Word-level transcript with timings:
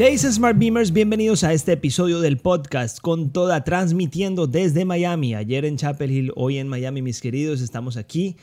¿Qué 0.00 0.16
Smart 0.16 0.58
Beamers? 0.58 0.94
Bienvenidos 0.94 1.44
a 1.44 1.52
este 1.52 1.72
episodio 1.72 2.20
del 2.20 2.38
podcast 2.38 3.00
con 3.00 3.32
toda 3.32 3.64
transmitiendo 3.64 4.46
desde 4.46 4.86
Miami. 4.86 5.34
Ayer 5.34 5.66
en 5.66 5.76
Chapel 5.76 6.10
Hill, 6.10 6.32
hoy 6.36 6.56
en 6.56 6.68
Miami, 6.68 7.02
mis 7.02 7.20
queridos, 7.20 7.60
estamos 7.60 7.98
aquí 7.98 8.34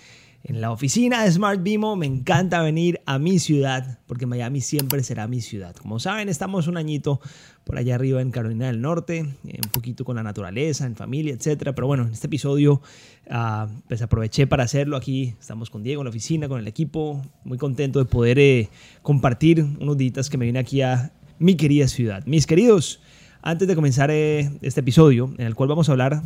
en 0.43 0.61
la 0.61 0.69
oficina 0.69 1.23
de 1.23 1.31
Smart 1.31 1.63
Bimo. 1.63 1.95
Me 1.95 2.05
encanta 2.05 2.61
venir 2.61 3.01
a 3.07 3.17
mi 3.17 3.39
ciudad 3.39 3.97
porque 4.05 4.27
Miami 4.27 4.61
siempre 4.61 5.01
será 5.01 5.27
mi 5.27 5.41
ciudad. 5.41 5.75
Como 5.75 5.99
saben, 5.99 6.29
estamos 6.29 6.67
un 6.67 6.77
añito 6.77 7.21
por 7.63 7.79
allá 7.79 7.95
arriba 7.95 8.21
en 8.21 8.29
Carolina 8.29 8.67
del 8.67 8.79
Norte, 8.79 9.21
un 9.23 9.71
poquito 9.71 10.05
con 10.05 10.15
la 10.15 10.21
naturaleza, 10.21 10.85
en 10.85 10.95
familia, 10.95 11.33
etcétera. 11.33 11.73
Pero 11.73 11.87
bueno, 11.87 12.05
en 12.05 12.13
este 12.13 12.27
episodio 12.27 12.83
uh, 13.31 14.03
aproveché 14.03 14.45
para 14.45 14.63
hacerlo. 14.63 14.95
Aquí 14.95 15.33
estamos 15.39 15.71
con 15.71 15.81
Diego 15.81 16.03
en 16.03 16.05
la 16.05 16.11
oficina, 16.11 16.47
con 16.47 16.59
el 16.59 16.67
equipo. 16.67 17.19
Muy 17.43 17.57
contento 17.57 17.97
de 17.97 18.05
poder 18.05 18.37
eh, 18.37 18.69
compartir 19.01 19.63
unos 19.63 19.97
días 19.97 20.29
que 20.29 20.37
me 20.37 20.45
vine 20.45 20.59
aquí 20.59 20.83
a 20.83 21.13
mi 21.39 21.55
querida 21.55 21.87
ciudad. 21.87 22.25
Mis 22.25 22.47
queridos, 22.47 22.99
antes 23.41 23.67
de 23.67 23.75
comenzar 23.75 24.09
eh, 24.11 24.51
este 24.61 24.81
episodio, 24.81 25.33
en 25.37 25.45
el 25.45 25.55
cual 25.55 25.69
vamos 25.69 25.89
a 25.89 25.91
hablar 25.91 26.21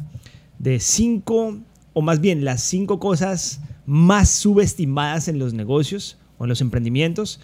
de 0.60 0.80
cinco, 0.80 1.60
o 1.94 2.02
más 2.02 2.22
bien 2.22 2.46
las 2.46 2.62
cinco 2.62 3.00
cosas 3.00 3.62
más 3.86 4.30
subestimadas 4.30 5.28
en 5.28 5.40
los 5.40 5.54
negocios 5.54 6.18
o 6.38 6.46
en 6.46 6.50
los 6.50 6.62
emprendimientos, 6.62 7.40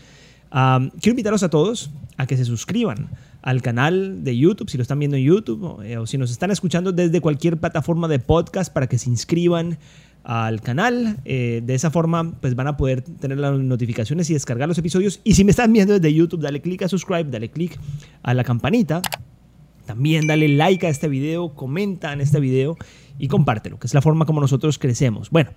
quiero 0.50 1.12
invitarlos 1.12 1.44
a 1.44 1.50
todos 1.50 1.90
a 2.18 2.26
que 2.26 2.38
se 2.38 2.46
suscriban 2.46 3.10
al 3.42 3.62
canal 3.62 4.24
de 4.24 4.38
YouTube, 4.38 4.70
si 4.70 4.78
lo 4.78 4.82
están 4.82 5.00
viendo 5.00 5.16
en 5.16 5.24
YouTube, 5.24 5.64
o, 5.64 5.82
eh, 5.82 5.98
si 6.06 6.18
nos 6.18 6.32
están 6.32 6.52
escuchando 6.52 6.92
desde 6.92 7.22
cualquier 7.22 7.58
plataforma 7.58 8.08
de 8.08 8.20
podcast, 8.20 8.74
para 8.74 8.88
que 8.88 8.98
se 8.98 9.10
inscriban 9.10 9.78
al 10.28 10.60
canal. 10.60 11.20
Eh, 11.24 11.62
de 11.64 11.74
esa 11.74 11.90
forma, 11.90 12.34
pues 12.42 12.54
van 12.54 12.68
a 12.68 12.76
poder 12.76 13.02
tener 13.02 13.38
las 13.38 13.58
notificaciones 13.58 14.30
y 14.30 14.34
descargar 14.34 14.68
los 14.68 14.78
episodios. 14.78 15.22
Y 15.24 15.36
si 15.36 15.46
me 15.46 15.52
están 15.52 15.72
viendo 15.72 15.94
desde 15.94 16.14
YouTube, 16.14 16.42
dale 16.42 16.62
click 16.62 16.82
a 16.82 16.90
subscribe, 16.90 17.32
dale 17.32 17.50
click 17.50 17.80
a 18.24 18.34
la 18.34 18.44
campanita. 18.44 19.02
También 19.86 20.28
dale 20.28 20.50
like 20.50 20.86
a 20.86 20.90
este 20.90 21.08
video, 21.08 21.56
comenta 21.56 22.12
en 22.12 22.20
este 22.20 22.42
video 22.42 22.76
y 23.18 23.30
compártelo, 23.30 23.80
que 23.80 23.88
es 23.88 23.94
la 23.94 24.02
forma 24.02 24.26
como 24.26 24.42
nosotros 24.42 24.78
crecemos. 24.78 25.30
Bueno, 25.30 25.52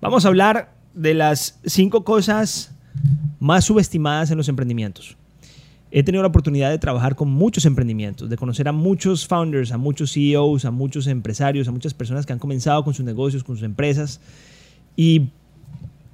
vamos 0.00 0.24
a 0.24 0.28
hablar 0.28 0.76
de 0.94 1.14
las 1.14 1.58
cinco 1.64 2.04
cosas 2.04 2.76
más 3.40 3.64
subestimadas 3.64 4.30
en 4.30 4.36
los 4.36 4.48
emprendimientos. 4.48 5.16
He 5.94 6.02
tenido 6.02 6.22
la 6.22 6.28
oportunidad 6.28 6.70
de 6.70 6.78
trabajar 6.78 7.14
con 7.14 7.30
muchos 7.30 7.66
emprendimientos, 7.66 8.30
de 8.30 8.36
conocer 8.38 8.66
a 8.66 8.72
muchos 8.72 9.26
founders, 9.26 9.72
a 9.72 9.76
muchos 9.76 10.12
CEOs, 10.12 10.64
a 10.64 10.70
muchos 10.70 11.06
empresarios, 11.06 11.68
a 11.68 11.70
muchas 11.70 11.92
personas 11.92 12.24
que 12.24 12.32
han 12.32 12.38
comenzado 12.38 12.82
con 12.82 12.94
sus 12.94 13.04
negocios, 13.04 13.44
con 13.44 13.56
sus 13.56 13.64
empresas. 13.64 14.18
Y 14.96 15.28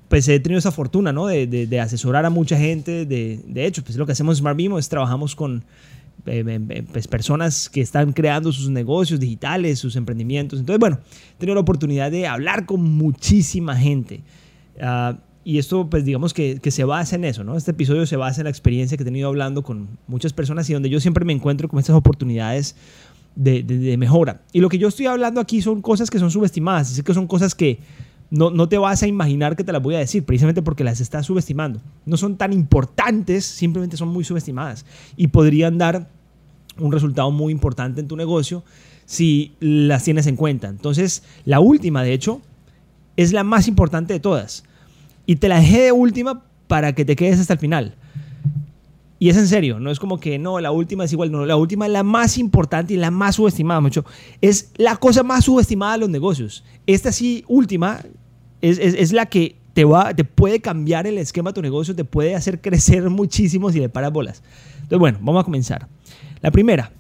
pues 0.09 0.27
he 0.27 0.41
tenido 0.41 0.59
esa 0.59 0.73
fortuna, 0.73 1.13
¿no? 1.13 1.29
De, 1.29 1.81
asesorar 1.81 2.25
a 2.25 2.31
mucha 2.31 2.59
gente. 2.59 3.07
De, 3.07 3.67
hecho, 3.67 3.85
pues 3.85 3.97
lo 3.97 4.05
que 4.05 4.13
hacemos 4.13 4.39
en 4.39 4.41
Smart 4.41 4.59
es 4.59 4.89
trabajamos 4.89 5.37
con 5.37 5.63
eh, 6.27 6.43
eh, 6.45 6.61
eh, 6.71 6.83
pues, 6.93 7.07
personas 7.07 7.69
que 7.71 7.81
están 7.81 8.13
creando 8.13 8.51
sus 8.51 8.71
negocios 8.71 9.21
digitales, 9.21 9.79
sus 9.79 9.95
emprendimientos. 9.95 10.59
Entonces, 10.59 10.81
bueno, 10.81 10.99
he 11.37 11.39
tenido 11.39 11.55
la 11.55 11.61
oportunidad 11.61 12.11
de 12.11 12.27
hablar 12.27 12.67
con 12.67 12.83
muchísima 12.83 13.77
gente. 13.77 14.23
Uh, 14.81 15.17
y 15.49 15.57
esto, 15.57 15.89
pues 15.89 16.05
digamos 16.05 16.35
que, 16.35 16.59
que, 16.61 16.71
se 16.71 16.85
basa 16.85 17.17
en 17.17 17.25
eso, 17.25 17.43
¿no? 17.43 17.57
Este 17.57 17.71
episodio 17.71 18.05
se 18.05 18.17
basa 18.17 18.43
en 18.43 18.45
la 18.45 18.51
experiencia 18.51 18.99
que 18.99 19.03
he 19.03 19.07
tenido 19.07 19.29
hablando 19.29 19.63
con 19.63 19.89
muchas 20.07 20.35
personas 20.35 20.69
y 20.69 20.75
donde 20.75 20.91
yo 20.91 21.01
siempre 21.01 21.25
me 21.25 21.33
encuentro 21.33 21.71
con 21.71 21.79
estas 21.79 21.97
oportunidades 21.97 22.77
de, 23.35 23.63
de, 23.63 23.97
mejora. 23.97 24.43
Y 24.53 24.61
lo 24.61 24.69
que 24.69 24.77
yo 24.77 24.89
estoy 24.89 25.07
hablando 25.07 25.41
aquí 25.41 25.63
son 25.63 25.81
cosas 25.81 26.11
que 26.11 26.19
son 26.19 26.31
subestimadas, 26.31 26.93
así 26.93 27.03
que 27.03 27.15
son 27.15 27.27
cosas 27.27 27.55
que 27.55 27.79
no, 28.31 28.51
no, 28.51 28.69
te 28.69 28.77
vas 28.77 29.03
a 29.03 29.07
imaginar 29.07 29.57
que 29.57 29.65
te 29.65 29.73
las 29.73 29.83
voy 29.83 29.95
a 29.95 30.01
decir, 30.01 30.23
precisamente 30.23 30.61
porque 30.61 30.85
las 30.85 31.01
estás 31.01 31.25
subestimando. 31.25 31.81
No 32.05 32.19
son 32.19 32.37
tan 32.37 32.53
importantes, 32.53 33.47
simplemente 33.47 33.97
son 33.97 34.09
muy 34.09 34.25
subestimadas 34.25 34.85
y 35.17 35.29
podrían 35.29 35.79
dar 35.79 36.11
un 36.79 36.93
resultado 36.93 37.31
muy 37.31 37.55
importante 37.55 38.03
en 38.03 38.07
tu 38.07 38.17
negocio 38.19 38.65
si 39.07 39.55
las 39.61 40.05
tienes 40.05 40.27
en 40.27 40.37
cuenta. 40.37 40.69
Entonces, 40.69 41.23
la 41.47 41.61
última, 41.61 42.03
de 42.03 42.13
hecho, 42.13 42.43
es 43.17 43.33
la 43.33 43.45
más 43.45 43.67
importante 43.67 44.13
de 44.13 44.21
todas 44.21 44.68
y 45.29 45.37
te 45.37 45.51
la 45.51 45.61
dejé 45.61 45.83
de 45.83 45.93
última 45.93 46.43
para 46.69 46.95
que 46.95 47.05
te 47.05 47.15
quedes 47.15 47.39
hasta 47.39 47.53
el 47.53 47.59
final. 47.59 47.95
Y 49.19 49.29
es 49.29 49.37
en 49.37 49.47
serio, 49.47 49.79
no 49.79 49.91
es 49.91 49.99
como 49.99 50.19
que 50.19 50.39
no, 50.39 50.59
la 50.59 50.71
última 50.71 51.05
es 51.05 51.13
igual, 51.13 51.31
no, 51.31 51.45
la 51.45 51.57
última 51.57 51.85
es 51.85 51.93
la 51.93 52.03
más 52.03 52.39
importante 52.39 52.95
y 52.95 52.97
la 52.97 53.11
más 53.11 53.37
subestimada, 53.37 53.83
mucho. 53.83 54.07
Es 54.41 54.73
la 54.79 54.97
cosa 54.97 55.23
más 55.23 55.45
subestimada 55.45 55.93
de 55.93 55.99
los 55.99 56.09
negocios. 56.09 56.65
Esta 56.87 57.13
sí, 57.13 57.45
última, 57.47 58.01
es, 58.63 58.79
es, 58.79 59.13
la 59.13 59.27
que 59.27 59.57
te, 59.75 59.85
va, 59.85 60.15
te 60.15 60.25
puede 60.25 60.61
cambiar 60.61 61.07
el 61.07 61.19
esquema 61.19 61.51
de 61.51 61.57
tu 61.57 61.63
negocio, 61.63 61.95
te 61.95 62.05
puede 62.05 62.35
hacer 62.35 62.61
crecer 62.63 63.11
muchísimo 63.11 63.71
si 63.71 63.81
le 63.81 63.91
paras 63.91 64.11
bolas. 64.11 64.43
Entonces, 64.77 64.99
bueno, 64.99 65.19
vamos 65.21 65.43
a 65.43 65.45
comenzar. 65.45 65.89
La 66.41 66.51
primera, 66.51 66.91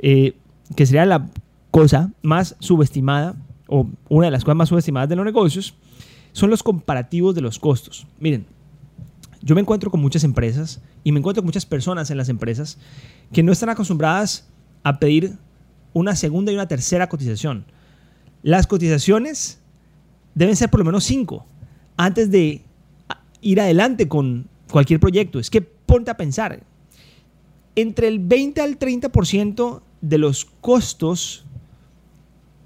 eh, 0.00 0.34
que 0.76 0.84
sería 0.84 1.06
la 1.06 1.30
cosa 1.70 2.12
más 2.20 2.56
subestimada, 2.58 3.36
o 3.68 3.86
una 4.10 4.26
de 4.26 4.32
las 4.32 4.44
cosas 4.44 4.56
más 4.56 4.68
subestimadas 4.68 5.08
de 5.08 5.16
los 5.16 5.24
negocios, 5.24 5.74
son 6.34 6.50
los 6.50 6.64
comparativos 6.64 7.34
de 7.34 7.40
los 7.40 7.60
costos. 7.60 8.06
Miren, 8.18 8.44
yo 9.40 9.54
me 9.54 9.60
encuentro 9.60 9.90
con 9.90 10.00
muchas 10.00 10.24
empresas 10.24 10.80
y 11.04 11.12
me 11.12 11.20
encuentro 11.20 11.42
con 11.42 11.46
muchas 11.46 11.64
personas 11.64 12.10
en 12.10 12.18
las 12.18 12.28
empresas 12.28 12.76
que 13.32 13.44
no 13.44 13.52
están 13.52 13.68
acostumbradas 13.68 14.48
a 14.82 14.98
pedir 14.98 15.38
una 15.92 16.16
segunda 16.16 16.50
y 16.50 16.56
una 16.56 16.66
tercera 16.66 17.08
cotización. 17.08 17.64
Las 18.42 18.66
cotizaciones 18.66 19.60
deben 20.34 20.56
ser 20.56 20.70
por 20.70 20.80
lo 20.80 20.84
menos 20.84 21.04
cinco 21.04 21.46
antes 21.96 22.32
de 22.32 22.62
ir 23.40 23.60
adelante 23.60 24.08
con 24.08 24.48
cualquier 24.72 24.98
proyecto. 24.98 25.38
Es 25.38 25.50
que 25.50 25.62
ponte 25.62 26.10
a 26.10 26.16
pensar, 26.16 26.64
entre 27.76 28.08
el 28.08 28.18
20 28.18 28.60
al 28.60 28.76
30% 28.76 29.82
de 30.00 30.18
los 30.18 30.46
costos 30.60 31.46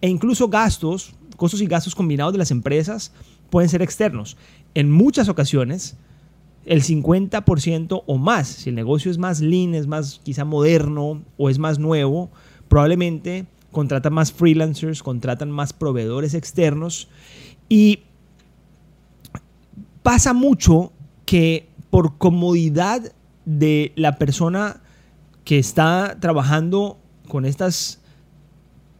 e 0.01 0.09
incluso 0.09 0.49
gastos, 0.49 1.13
costos 1.37 1.61
y 1.61 1.67
gastos 1.67 1.95
combinados 1.95 2.33
de 2.33 2.39
las 2.39 2.51
empresas 2.51 3.13
pueden 3.51 3.69
ser 3.69 3.83
externos. 3.83 4.37
En 4.75 4.91
muchas 4.91 5.29
ocasiones, 5.29 5.97
el 6.65 6.83
50% 6.83 8.03
o 8.07 8.19
más, 8.19 8.49
si 8.49 8.69
el 8.69 8.75
negocio 8.75 9.11
es 9.11 9.19
más 9.19 9.41
lean, 9.41 9.75
es 9.75 9.87
más 9.87 10.21
quizá 10.23 10.45
moderno 10.45 11.23
o 11.37 11.51
es 11.51 11.59
más 11.59 11.79
nuevo, 11.79 12.31
probablemente 12.69 13.47
contratan 13.73 14.13
más 14.13 14.33
freelancers, 14.33 15.03
contratan 15.03 15.51
más 15.51 15.73
proveedores 15.73 16.35
externos 16.35 17.09
y 17.69 18.01
pasa 20.03 20.33
mucho 20.33 20.93
que 21.25 21.69
por 21.91 22.19
comodidad 22.19 23.13
de 23.45 23.93
la 23.97 24.17
persona 24.17 24.81
que 25.45 25.59
está 25.59 26.19
trabajando 26.21 26.99
con 27.29 27.47
estas 27.47 28.01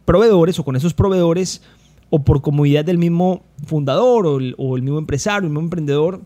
proveedores 0.05 0.57
o 0.57 0.65
con 0.65 0.75
esos 0.75 0.93
proveedores 0.95 1.61
o 2.09 2.23
por 2.23 2.41
comodidad 2.41 2.85
del 2.85 2.97
mismo 2.97 3.43
fundador 3.65 4.25
o 4.25 4.37
el, 4.37 4.81
mismo 4.81 4.97
empresario, 4.97 5.47
el 5.47 5.53
mismo 5.53 5.61
emprendedor, 5.61 6.21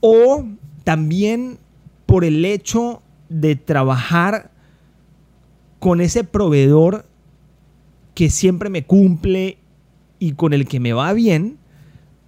o 0.00 0.44
también 0.84 1.58
por 2.06 2.24
el 2.24 2.44
hecho 2.44 3.02
de 3.28 3.56
trabajar 3.56 4.50
con 5.78 6.00
ese 6.00 6.24
proveedor 6.24 7.06
que 8.14 8.28
siempre 8.28 8.68
me 8.68 8.84
cumple 8.84 9.58
y 10.18 10.32
con 10.32 10.52
el 10.52 10.66
que 10.66 10.80
me 10.80 10.92
va 10.92 11.12
bien, 11.12 11.56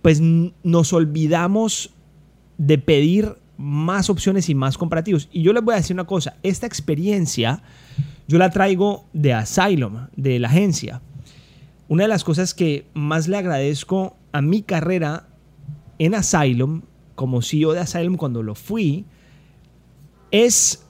pues 0.00 0.20
nos 0.20 0.92
olvidamos 0.92 1.90
de 2.56 2.78
pedir 2.78 3.36
más 3.58 4.08
opciones 4.08 4.48
y 4.48 4.54
más 4.54 4.78
comparativos. 4.78 5.28
Y 5.32 5.42
yo 5.42 5.52
les 5.52 5.62
voy 5.62 5.74
a 5.74 5.76
decir 5.76 5.94
una 5.94 6.04
cosa, 6.04 6.36
esta 6.42 6.66
experiencia 6.66 7.62
yo 8.28 8.38
la 8.38 8.50
traigo 8.50 9.04
de 9.12 9.34
Asylum, 9.34 10.06
de 10.16 10.38
la 10.38 10.48
agencia. 10.48 11.02
Una 11.88 12.04
de 12.04 12.08
las 12.08 12.24
cosas 12.24 12.54
que 12.54 12.86
más 12.94 13.28
le 13.28 13.36
agradezco 13.36 14.16
a 14.32 14.40
mi 14.40 14.62
carrera 14.62 15.28
en 15.98 16.14
Asylum, 16.14 16.82
como 17.14 17.42
CEO 17.42 17.72
de 17.72 17.80
Asylum 17.80 18.16
cuando 18.16 18.42
lo 18.42 18.54
fui, 18.54 19.04
es 20.30 20.84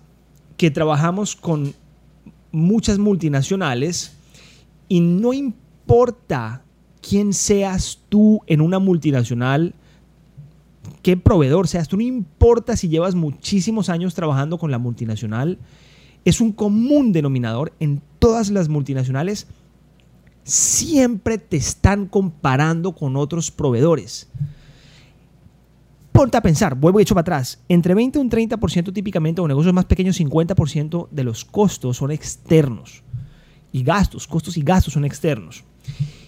que 0.57 0.71
trabajamos 0.71 1.35
con 1.35 1.75
muchas 2.53 2.99
multinacionales 2.99 4.17
y 4.89 5.01
no 5.01 5.33
importa 5.33 6.63
quién 7.01 7.33
seas 7.33 8.01
tú 8.09 8.41
en 8.47 8.61
una 8.61 8.79
multinacional, 8.79 9.75
qué 11.03 11.17
proveedor 11.17 11.67
seas, 11.67 11.89
tú 11.89 11.97
no 11.97 12.03
importa 12.03 12.77
si 12.77 12.89
llevas 12.89 13.15
muchísimos 13.15 13.89
años 13.89 14.15
trabajando 14.15 14.59
con 14.59 14.71
la 14.71 14.79
multinacional, 14.79 15.59
es 16.25 16.41
un 16.41 16.53
común 16.53 17.13
denominador 17.13 17.73
en 17.81 18.01
todas 18.21 18.51
las 18.51 18.69
multinacionales, 18.69 19.49
siempre 20.45 21.39
te 21.39 21.57
están 21.57 22.07
comparando 22.07 22.93
con 22.93 23.17
otros 23.17 23.51
proveedores. 23.51 24.29
Ponte 26.13 26.37
a 26.37 26.43
pensar, 26.43 26.75
vuelvo 26.75 27.01
y 27.01 27.03
echo 27.03 27.15
para 27.15 27.23
atrás, 27.23 27.59
entre 27.69 27.95
20 27.95 28.19
y 28.19 28.23
un 28.23 28.31
30% 28.31 28.93
típicamente, 28.93 29.41
o 29.41 29.49
negocios 29.49 29.73
más 29.73 29.87
pequeños, 29.87 30.21
50% 30.21 31.09
de 31.11 31.25
los 31.25 31.45
costos 31.45 31.97
son 31.97 32.11
externos. 32.11 33.03
Y 33.73 33.83
gastos, 33.83 34.27
costos 34.27 34.57
y 34.59 34.63
gastos 34.63 34.93
son 34.93 35.07
externos. 35.07 35.65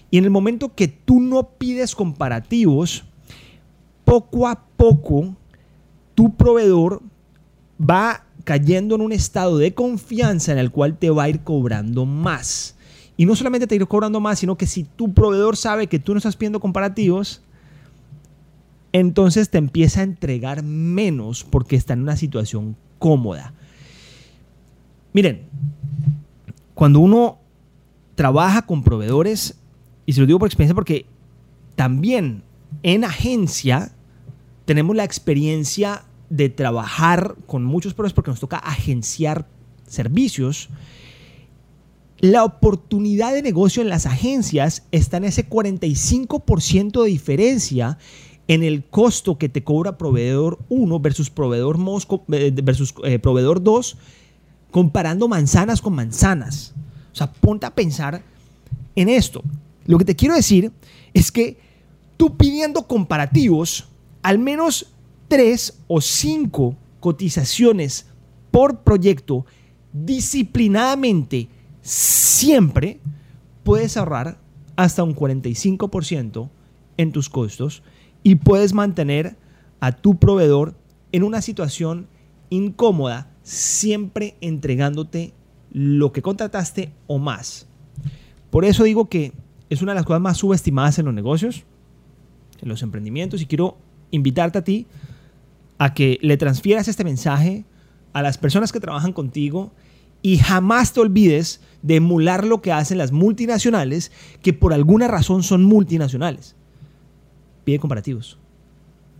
Y 0.09 0.17
en 0.17 0.23
el 0.23 0.31
momento 0.31 0.73
que 0.73 0.87
tú 0.87 1.19
no 1.19 1.49
pides 1.49 1.93
comparativos, 1.93 3.03
poco 4.03 4.47
a 4.47 4.63
poco 4.77 5.35
tu 6.15 6.35
proveedor 6.35 7.01
va 7.79 8.25
cayendo 8.43 8.95
en 8.95 9.01
un 9.01 9.11
estado 9.11 9.57
de 9.57 9.73
confianza 9.73 10.51
en 10.51 10.57
el 10.57 10.71
cual 10.71 10.97
te 10.97 11.09
va 11.09 11.23
a 11.23 11.29
ir 11.29 11.41
cobrando 11.41 12.05
más. 12.05 12.74
Y 13.17 13.25
no 13.25 13.35
solamente 13.35 13.67
te 13.67 13.75
ir 13.75 13.87
cobrando 13.87 14.19
más, 14.19 14.39
sino 14.39 14.57
que 14.57 14.67
si 14.67 14.83
tu 14.83 15.13
proveedor 15.13 15.55
sabe 15.55 15.87
que 15.87 15.99
tú 15.99 16.13
no 16.13 16.17
estás 16.17 16.35
pidiendo 16.35 16.59
comparativos, 16.59 17.41
entonces 18.91 19.49
te 19.49 19.57
empieza 19.57 20.01
a 20.01 20.03
entregar 20.03 20.63
menos 20.63 21.43
porque 21.43 21.75
está 21.75 21.93
en 21.93 22.01
una 22.01 22.17
situación 22.17 22.75
cómoda. 22.99 23.53
Miren, 25.13 25.43
cuando 26.73 26.99
uno 26.99 27.37
trabaja 28.15 28.65
con 28.65 28.83
proveedores, 28.83 29.57
y 30.05 30.13
se 30.13 30.21
lo 30.21 30.27
digo 30.27 30.39
por 30.39 30.47
experiencia 30.47 30.75
porque 30.75 31.05
también 31.75 32.43
en 32.83 33.03
agencia 33.03 33.91
tenemos 34.65 34.95
la 34.95 35.03
experiencia 35.03 36.03
de 36.29 36.49
trabajar 36.49 37.35
con 37.45 37.63
muchos 37.63 37.93
proveedores 37.93 38.13
porque 38.13 38.31
nos 38.31 38.39
toca 38.39 38.57
agenciar 38.57 39.45
servicios. 39.87 40.69
La 42.19 42.43
oportunidad 42.43 43.33
de 43.33 43.41
negocio 43.41 43.81
en 43.81 43.89
las 43.89 44.05
agencias 44.05 44.83
está 44.91 45.17
en 45.17 45.25
ese 45.25 45.49
45% 45.49 47.03
de 47.03 47.09
diferencia 47.09 47.97
en 48.47 48.63
el 48.63 48.83
costo 48.83 49.37
que 49.37 49.49
te 49.49 49.63
cobra 49.63 49.97
proveedor 49.97 50.59
1 50.69 50.99
versus 50.99 51.29
proveedor, 51.29 51.77
eh, 52.31 52.51
versus, 52.63 52.93
eh, 53.03 53.19
proveedor 53.19 53.61
2, 53.61 53.97
comparando 54.71 55.27
manzanas 55.27 55.81
con 55.81 55.93
manzanas. 55.93 56.73
O 57.11 57.15
sea, 57.15 57.31
ponte 57.31 57.65
a 57.65 57.73
pensar 57.73 58.21
en 58.95 59.09
esto. 59.09 59.43
Lo 59.85 59.97
que 59.97 60.05
te 60.05 60.15
quiero 60.15 60.35
decir 60.35 60.71
es 61.13 61.31
que 61.31 61.57
tú 62.17 62.37
pidiendo 62.37 62.87
comparativos, 62.87 63.87
al 64.21 64.39
menos 64.39 64.87
tres 65.27 65.79
o 65.87 66.01
cinco 66.01 66.75
cotizaciones 66.99 68.05
por 68.51 68.79
proyecto 68.79 69.45
disciplinadamente, 69.93 71.49
siempre 71.85 72.99
puedes 73.63 73.95
ahorrar 73.95 74.39
hasta 74.75 75.03
un 75.03 75.15
45% 75.15 76.49
en 76.97 77.11
tus 77.11 77.29
costos 77.29 77.83
y 78.23 78.35
puedes 78.35 78.73
mantener 78.73 79.37
a 79.79 79.91
tu 79.91 80.17
proveedor 80.17 80.75
en 81.11 81.23
una 81.23 81.41
situación 81.41 82.07
incómoda, 82.49 83.29
siempre 83.43 84.35
entregándote 84.41 85.33
lo 85.71 86.11
que 86.11 86.23
contrataste 86.23 86.91
o 87.05 87.19
más. 87.19 87.67
Por 88.49 88.65
eso 88.65 88.83
digo 88.83 89.07
que 89.07 89.33
es 89.69 89.83
una 89.83 89.91
de 89.91 89.97
las 89.97 90.05
cosas 90.05 90.21
más 90.21 90.37
subestimadas 90.37 90.97
en 90.97 91.05
los 91.05 91.13
negocios, 91.13 91.65
en 92.61 92.69
los 92.69 92.81
emprendimientos, 92.81 93.43
y 93.43 93.45
quiero 93.45 93.77
invitarte 94.09 94.57
a 94.57 94.63
ti 94.63 94.87
a 95.77 95.93
que 95.93 96.17
le 96.23 96.37
transfieras 96.37 96.87
este 96.87 97.03
mensaje 97.03 97.63
a 98.13 98.23
las 98.23 98.39
personas 98.39 98.71
que 98.71 98.79
trabajan 98.79 99.13
contigo 99.13 99.71
y 100.25 100.39
jamás 100.39 100.91
te 100.91 101.01
olvides 101.01 101.61
de 101.83 101.97
emular 101.97 102.45
lo 102.45 102.59
que 102.59 102.71
hacen 102.71 102.97
las 102.97 103.11
multinacionales 103.11 104.11
que 104.41 104.53
por 104.53 104.73
alguna 104.73 105.07
razón 105.07 105.43
son 105.43 105.63
multinacionales 105.63 106.55
pide 107.63 107.77
comparativos, 107.77 108.39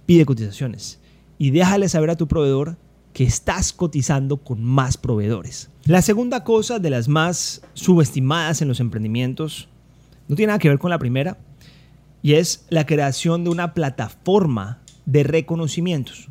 pide 0.07 0.25
cotizaciones 0.25 0.99
y 1.37 1.51
déjale 1.51 1.89
saber 1.89 2.09
a 2.09 2.15
tu 2.15 2.27
proveedor 2.27 2.77
que 3.13 3.23
estás 3.23 3.71
cotizando 3.71 4.37
con 4.37 4.63
más 4.63 4.97
proveedores. 4.97 5.69
La 5.85 6.01
segunda 6.01 6.43
cosa 6.43 6.79
de 6.79 6.89
las 6.89 7.07
más 7.07 7.61
subestimadas 7.75 8.63
en 8.63 8.67
los 8.67 8.79
emprendimientos 8.79 9.69
no 10.27 10.35
tiene 10.35 10.47
nada 10.47 10.59
que 10.59 10.69
ver 10.69 10.79
con 10.79 10.89
la 10.89 10.97
primera 10.97 11.37
y 12.23 12.33
es 12.33 12.65
la 12.69 12.87
creación 12.87 13.43
de 13.43 13.51
una 13.51 13.75
plataforma 13.75 14.81
de 15.05 15.21
reconocimientos. 15.21 16.29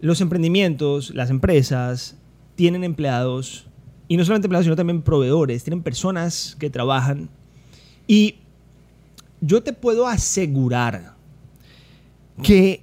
Los 0.00 0.20
emprendimientos, 0.20 1.10
las 1.14 1.30
empresas, 1.30 2.16
tienen 2.54 2.84
empleados 2.84 3.66
y 4.08 4.16
no 4.16 4.24
solamente 4.24 4.46
empleados, 4.46 4.66
sino 4.66 4.76
también 4.76 5.02
proveedores, 5.02 5.64
tienen 5.64 5.82
personas 5.82 6.56
que 6.58 6.70
trabajan. 6.70 7.30
Y 8.06 8.36
yo 9.40 9.62
te 9.62 9.72
puedo 9.72 10.06
asegurar 10.06 11.16
que 12.42 12.82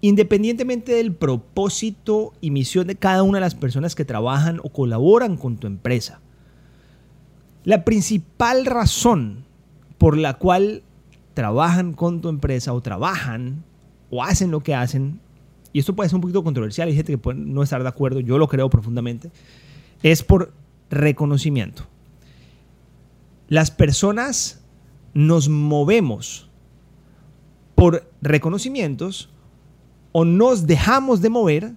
independientemente 0.00 0.92
del 0.92 1.14
propósito 1.14 2.32
y 2.40 2.50
misión 2.50 2.86
de 2.86 2.96
cada 2.96 3.22
una 3.22 3.38
de 3.38 3.42
las 3.42 3.54
personas 3.54 3.94
que 3.94 4.04
trabajan 4.04 4.60
o 4.62 4.70
colaboran 4.70 5.36
con 5.36 5.56
tu 5.56 5.66
empresa, 5.66 6.20
la 7.64 7.84
principal 7.84 8.64
razón 8.64 9.44
por 9.98 10.16
la 10.16 10.34
cual 10.34 10.82
trabajan 11.34 11.92
con 11.92 12.20
tu 12.20 12.28
empresa 12.28 12.72
o 12.72 12.80
trabajan 12.80 13.64
o 14.10 14.24
hacen 14.24 14.50
lo 14.50 14.60
que 14.60 14.74
hacen, 14.74 15.20
y 15.72 15.78
esto 15.78 15.94
puede 15.94 16.08
ser 16.08 16.16
un 16.16 16.22
poquito 16.22 16.42
controversial, 16.42 16.88
hay 16.88 16.96
gente 16.96 17.12
que 17.12 17.18
puede 17.18 17.38
no 17.38 17.62
estar 17.62 17.82
de 17.82 17.88
acuerdo, 17.88 18.20
yo 18.20 18.38
lo 18.38 18.48
creo 18.48 18.68
profundamente, 18.68 19.30
es 20.02 20.22
por 20.22 20.52
reconocimiento. 20.90 21.86
Las 23.48 23.70
personas 23.70 24.62
nos 25.14 25.48
movemos 25.48 26.48
por 27.74 28.08
reconocimientos 28.20 29.30
o 30.12 30.24
nos 30.24 30.66
dejamos 30.66 31.20
de 31.20 31.30
mover 31.30 31.72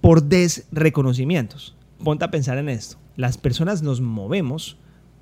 por 0.00 0.22
desreconocimientos. 0.22 1.76
Ponte 2.02 2.24
a 2.24 2.30
pensar 2.30 2.58
en 2.58 2.68
esto. 2.68 2.96
Las 3.16 3.38
personas 3.38 3.82
nos 3.82 4.00
movemos 4.00 4.76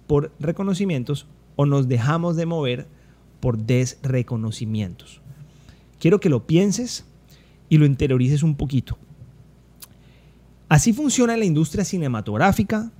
por 0.07 0.33
reconocimientos 0.39 1.27
o 1.57 1.67
nos 1.67 1.89
dejamos 1.89 2.37
de 2.37 2.47
mover 2.47 2.87
por 3.41 3.59
desreconocimientos. 3.59 5.21
Quiero 5.99 6.21
que 6.21 6.29
lo 6.29 6.47
pienses 6.47 7.07
y 7.75 7.79
lo 7.79 7.87
interiorices 7.87 8.45
un 8.45 8.55
poquito. 8.55 8.97
Así 10.69 10.93
funciona 10.93 11.37
la 11.37 11.45
industria 11.45 11.85
cinematográfica 11.85 12.93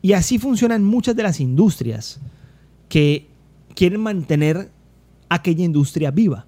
y 0.00 0.14
así 0.14 0.38
funcionan 0.38 0.82
muchas 0.82 1.14
de 1.14 1.22
las 1.24 1.40
industrias 1.40 2.18
que 2.88 3.28
quieren 3.74 4.00
mantener 4.00 4.70
aquella 5.28 5.62
industria 5.62 6.10
viva. 6.10 6.46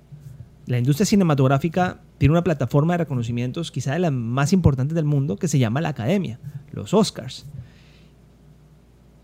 La 0.64 0.78
industria 0.78 1.04
cinematográfica 1.04 2.00
tiene 2.16 2.32
una 2.32 2.44
plataforma 2.44 2.94
de 2.94 2.98
reconocimientos 2.98 3.70
quizá 3.70 3.92
de 3.92 3.98
las 3.98 4.12
más 4.12 4.54
importantes 4.54 4.94
del 4.94 5.05
mundo 5.05 5.36
que 5.36 5.48
se 5.48 5.58
llama 5.58 5.82
la 5.82 5.90
Academia, 5.90 6.40
los 6.72 6.94
Oscars. 6.94 7.44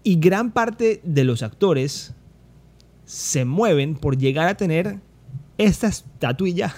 Y 0.02 0.16
gran 0.16 0.52
parte 0.52 1.00
de 1.05 1.25
los 1.25 1.43
actores 1.43 2.12
se 3.07 3.47
mueven 3.47 3.95
por 3.95 4.19
llegar 4.19 4.47
a 4.47 4.59
tener 4.59 5.00
esta 5.57 5.87
estatuilla 5.87 6.75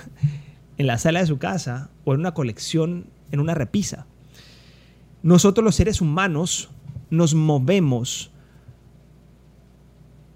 en 0.79 0.87
la 0.87 0.99
sala 0.99 1.21
de 1.21 1.27
su 1.27 1.39
casa 1.39 1.91
o 2.05 2.15
en 2.15 2.21
una 2.21 2.35
colección, 2.35 3.07
en 3.31 3.41
una 3.41 3.55
repisa. 3.55 4.07
Nosotros 5.23 5.65
los 5.65 5.75
seres 5.75 6.01
humanos 6.01 6.71
nos 7.11 7.35
movemos 7.35 8.31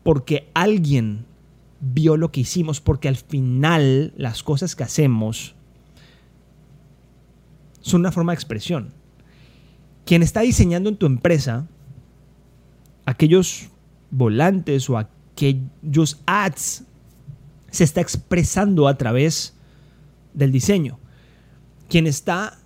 porque 0.03 0.51
alguien 0.55 1.27
vio 1.81 2.17
lo 2.17 2.33
que 2.33 2.41
hicimos, 2.41 2.81
porque 2.81 3.09
al 3.09 3.17
final 3.17 4.13
las 4.17 4.43
cosas 4.43 4.75
que 4.75 4.83
hacemos 4.83 5.55
son 7.81 8.01
una 8.01 8.13
forma 8.13 8.33
de 8.33 8.37
expresión. 8.37 8.93
Quien 10.05 10.23
está 10.23 10.41
diseñando 10.41 10.89
en 10.89 10.97
tu 10.97 11.07
empresa 11.07 11.69
aquellos 13.07 13.69
volantes 14.11 14.91
o 14.91 14.99
aquellos 14.99 16.21
ads 16.27 16.85
se 17.71 17.85
está 17.85 18.01
expresando 18.01 18.89
a 18.89 18.99
través 18.99 19.57
del 20.35 20.53
diseño. 20.53 20.99
Quien 21.89 22.07
está 22.07 22.59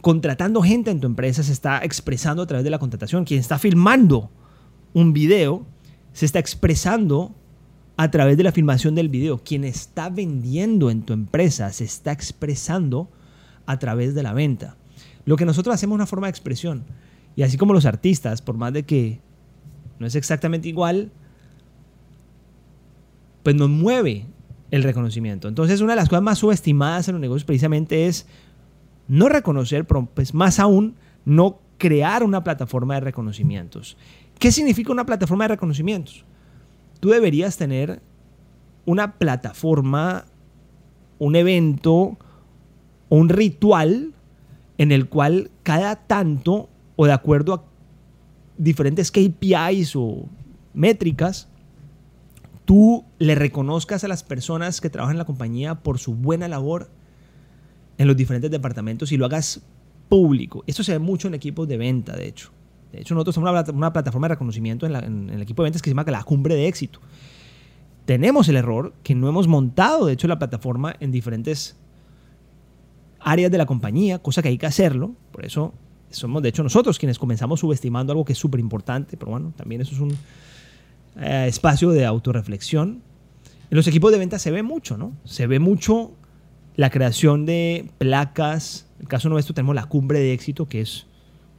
contratando 0.00 0.62
gente 0.62 0.90
en 0.90 1.00
tu 1.00 1.06
empresa 1.06 1.42
se 1.42 1.52
está 1.52 1.78
expresando 1.82 2.42
a 2.42 2.46
través 2.46 2.64
de 2.64 2.70
la 2.70 2.78
contratación. 2.78 3.24
Quien 3.24 3.40
está 3.40 3.58
filmando 3.58 4.30
un 4.92 5.12
video 5.12 5.64
se 6.12 6.26
está 6.26 6.38
expresando 6.38 7.34
a 7.96 8.10
través 8.10 8.36
de 8.36 8.42
la 8.42 8.52
filmación 8.52 8.94
del 8.94 9.08
video. 9.08 9.38
Quien 9.38 9.64
está 9.64 10.10
vendiendo 10.10 10.90
en 10.90 11.02
tu 11.02 11.12
empresa 11.12 11.72
se 11.72 11.84
está 11.84 12.12
expresando 12.12 13.08
a 13.64 13.78
través 13.78 14.14
de 14.14 14.22
la 14.22 14.32
venta. 14.32 14.76
Lo 15.24 15.36
que 15.36 15.46
nosotros 15.46 15.74
hacemos 15.74 15.94
es 15.94 15.98
una 16.00 16.06
forma 16.06 16.26
de 16.26 16.32
expresión. 16.32 16.84
Y 17.36 17.42
así 17.42 17.56
como 17.56 17.72
los 17.72 17.86
artistas, 17.86 18.42
por 18.42 18.56
más 18.56 18.72
de 18.72 18.82
que 18.82 19.20
no 19.98 20.06
es 20.06 20.16
exactamente 20.16 20.68
igual, 20.68 21.12
pues 23.42 23.56
nos 23.56 23.68
mueve 23.68 24.26
el 24.72 24.82
reconocimiento. 24.82 25.46
Entonces, 25.46 25.80
una 25.80 25.92
de 25.92 25.96
las 25.96 26.08
cosas 26.08 26.24
más 26.24 26.38
subestimadas 26.40 27.06
en 27.06 27.14
los 27.14 27.20
negocios 27.20 27.44
precisamente 27.44 28.08
es 28.08 28.26
no 29.06 29.28
reconocer, 29.28 29.86
pero 29.86 30.06
pues 30.12 30.34
más 30.34 30.58
aún, 30.58 30.96
no 31.24 31.60
crear 31.78 32.24
una 32.24 32.42
plataforma 32.42 32.94
de 32.94 33.00
reconocimientos. 33.00 33.96
¿Qué 34.40 34.50
significa 34.50 34.90
una 34.90 35.06
plataforma 35.06 35.44
de 35.44 35.48
reconocimientos? 35.48 36.24
Tú 36.98 37.10
deberías 37.10 37.56
tener 37.56 38.02
una 38.84 39.12
plataforma, 39.12 40.24
un 41.20 41.36
evento 41.36 42.18
un 43.12 43.28
ritual 43.28 44.14
en 44.78 44.90
el 44.90 45.06
cual 45.06 45.50
cada 45.64 45.96
tanto 45.96 46.70
o 46.96 47.04
de 47.04 47.12
acuerdo 47.12 47.52
a 47.52 47.64
diferentes 48.56 49.10
KPIs 49.10 49.96
o 49.96 50.24
métricas, 50.72 51.46
tú 52.64 53.04
le 53.18 53.34
reconozcas 53.34 54.04
a 54.04 54.08
las 54.08 54.22
personas 54.22 54.80
que 54.80 54.90
trabajan 54.90 55.14
en 55.14 55.18
la 55.18 55.24
compañía 55.24 55.76
por 55.76 55.98
su 55.98 56.14
buena 56.14 56.48
labor 56.48 56.90
en 57.98 58.06
los 58.06 58.16
diferentes 58.16 58.50
departamentos 58.50 59.12
y 59.12 59.16
lo 59.16 59.26
hagas 59.26 59.62
público. 60.08 60.64
Esto 60.66 60.82
se 60.82 60.92
ve 60.92 60.98
mucho 60.98 61.28
en 61.28 61.34
equipos 61.34 61.66
de 61.68 61.76
venta, 61.76 62.14
de 62.14 62.26
hecho. 62.26 62.50
De 62.92 63.00
hecho, 63.00 63.14
nosotros 63.14 63.34
tenemos 63.34 63.68
una, 63.70 63.92
plataforma 63.92 64.28
de 64.28 64.34
reconocimiento 64.34 64.86
en, 64.86 65.30
el 65.30 65.40
equipo 65.40 65.62
de 65.62 65.68
ventas 65.68 65.80
que 65.80 65.88
se 65.88 65.94
llama 65.94 66.10
la 66.10 66.22
cumbre 66.22 66.54
de 66.54 66.68
éxito. 66.68 67.00
Tenemos 68.04 68.48
el 68.48 68.56
error 68.56 68.92
que 69.02 69.14
no 69.14 69.28
hemos 69.28 69.48
montado, 69.48 70.06
de 70.06 70.12
hecho, 70.12 70.28
la 70.28 70.38
plataforma 70.38 70.94
en 71.00 71.10
diferentes 71.10 71.76
áreas 73.20 73.50
de 73.50 73.56
la 73.56 73.64
compañía, 73.64 74.18
cosa 74.18 74.42
que 74.42 74.48
hay 74.48 74.58
que 74.58 74.66
hacerlo. 74.66 75.14
Por 75.30 75.46
eso 75.46 75.72
somos, 76.10 76.42
de 76.42 76.50
hecho, 76.50 76.62
nosotros 76.62 76.98
quienes 76.98 77.18
comenzamos 77.18 77.60
subestimando 77.60 78.12
algo 78.12 78.24
que 78.24 78.34
es 78.34 78.38
súper 78.38 78.60
importante, 78.60 79.16
pero 79.16 79.30
bueno, 79.30 79.54
también 79.56 79.80
eso 79.80 79.94
es 79.94 80.00
un 80.00 80.14
eh, 81.20 81.46
espacio 81.48 81.90
de 81.90 82.04
autorreflexión. 82.04 83.02
En 83.70 83.76
los 83.76 83.86
equipos 83.86 84.12
de 84.12 84.18
venta 84.18 84.38
se 84.38 84.50
ve 84.50 84.62
mucho, 84.62 84.96
¿no? 84.96 85.16
Se 85.24 85.46
ve 85.46 85.58
mucho 85.58 86.12
la 86.76 86.90
creación 86.90 87.46
de 87.46 87.90
placas. 87.98 88.86
En 88.96 89.02
el 89.02 89.08
caso 89.08 89.28
nuestro 89.28 89.54
tenemos 89.54 89.74
la 89.74 89.86
cumbre 89.86 90.20
de 90.20 90.32
éxito, 90.32 90.66
que 90.66 90.80
es 90.80 91.06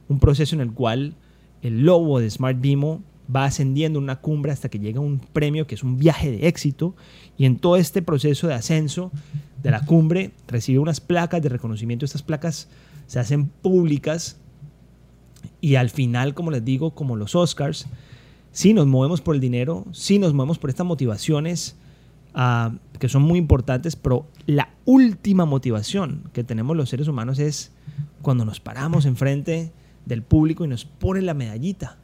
un 0.08 0.18
proceso 0.20 0.54
en 0.54 0.60
el 0.60 0.72
cual 0.72 1.14
el 1.62 1.84
logo 1.84 2.20
de 2.20 2.30
Smart 2.30 2.60
Bimo 2.60 3.02
va 3.34 3.46
ascendiendo 3.46 3.98
una 3.98 4.16
cumbre 4.16 4.52
hasta 4.52 4.68
que 4.68 4.78
llega 4.78 5.00
un 5.00 5.18
premio 5.18 5.66
que 5.66 5.74
es 5.74 5.82
un 5.82 5.98
viaje 5.98 6.30
de 6.30 6.46
éxito. 6.48 6.94
Y 7.36 7.46
en 7.46 7.56
todo 7.56 7.76
este 7.76 8.02
proceso 8.02 8.46
de 8.46 8.54
ascenso 8.54 9.10
de 9.62 9.70
la 9.70 9.84
cumbre 9.86 10.32
recibe 10.46 10.78
unas 10.78 11.00
placas 11.00 11.42
de 11.42 11.48
reconocimiento. 11.48 12.04
Estas 12.04 12.22
placas 12.22 12.68
se 13.06 13.18
hacen 13.18 13.46
públicas 13.46 14.38
y 15.60 15.76
al 15.76 15.90
final, 15.90 16.34
como 16.34 16.50
les 16.50 16.64
digo, 16.64 16.94
como 16.94 17.16
los 17.16 17.34
Oscars, 17.34 17.86
sí 18.54 18.72
nos 18.72 18.86
movemos 18.86 19.20
por 19.20 19.34
el 19.34 19.40
dinero, 19.40 19.84
sí 19.92 20.18
nos 20.18 20.32
movemos 20.32 20.58
por 20.58 20.70
estas 20.70 20.86
motivaciones 20.86 21.76
ah, 22.34 22.72
que 23.00 23.08
son 23.08 23.22
muy 23.22 23.38
importantes, 23.38 23.96
pero 23.96 24.28
la 24.46 24.70
última 24.84 25.44
motivación 25.44 26.30
que 26.32 26.44
tenemos 26.44 26.76
los 26.76 26.88
seres 26.88 27.08
humanos 27.08 27.40
es 27.40 27.72
cuando 28.22 28.44
nos 28.44 28.60
paramos 28.60 29.06
enfrente 29.06 29.72
del 30.06 30.22
público 30.22 30.64
y 30.64 30.68
nos 30.68 30.84
ponen 30.84 31.26
la 31.26 31.34
medallita 31.34 31.98